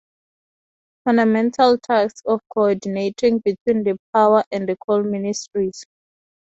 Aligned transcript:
Fundamental 1.05 1.77
task 1.77 2.23
of 2.25 2.41
coordinating 2.51 3.37
between 3.37 3.83
the 3.83 3.99
power 4.15 4.43
and 4.51 4.67
the 4.67 4.75
coal 4.75 5.03
ministries. 5.03 5.83